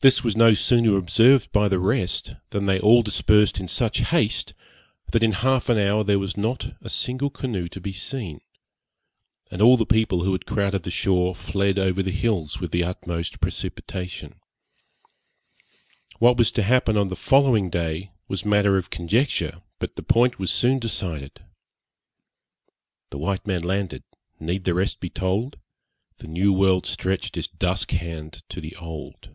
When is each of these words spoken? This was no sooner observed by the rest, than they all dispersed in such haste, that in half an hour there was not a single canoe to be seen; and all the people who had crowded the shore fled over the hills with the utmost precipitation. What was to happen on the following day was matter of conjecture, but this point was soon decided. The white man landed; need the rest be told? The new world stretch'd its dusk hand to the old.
This 0.00 0.24
was 0.24 0.36
no 0.36 0.52
sooner 0.52 0.96
observed 0.96 1.52
by 1.52 1.68
the 1.68 1.78
rest, 1.78 2.34
than 2.50 2.66
they 2.66 2.80
all 2.80 3.02
dispersed 3.04 3.60
in 3.60 3.68
such 3.68 3.98
haste, 3.98 4.52
that 5.12 5.22
in 5.22 5.30
half 5.30 5.68
an 5.68 5.78
hour 5.78 6.02
there 6.02 6.18
was 6.18 6.36
not 6.36 6.74
a 6.80 6.88
single 6.88 7.30
canoe 7.30 7.68
to 7.68 7.80
be 7.80 7.92
seen; 7.92 8.40
and 9.48 9.62
all 9.62 9.76
the 9.76 9.86
people 9.86 10.24
who 10.24 10.32
had 10.32 10.44
crowded 10.44 10.82
the 10.82 10.90
shore 10.90 11.36
fled 11.36 11.78
over 11.78 12.02
the 12.02 12.10
hills 12.10 12.58
with 12.58 12.72
the 12.72 12.82
utmost 12.82 13.40
precipitation. 13.40 14.40
What 16.18 16.36
was 16.36 16.50
to 16.50 16.64
happen 16.64 16.96
on 16.96 17.06
the 17.06 17.14
following 17.14 17.70
day 17.70 18.10
was 18.26 18.44
matter 18.44 18.76
of 18.76 18.90
conjecture, 18.90 19.62
but 19.78 19.94
this 19.94 20.04
point 20.08 20.36
was 20.36 20.50
soon 20.50 20.80
decided. 20.80 21.44
The 23.10 23.18
white 23.18 23.46
man 23.46 23.62
landed; 23.62 24.02
need 24.40 24.64
the 24.64 24.74
rest 24.74 24.98
be 24.98 25.10
told? 25.10 25.60
The 26.18 26.26
new 26.26 26.52
world 26.52 26.86
stretch'd 26.86 27.36
its 27.36 27.46
dusk 27.46 27.92
hand 27.92 28.42
to 28.48 28.60
the 28.60 28.74
old. 28.78 29.28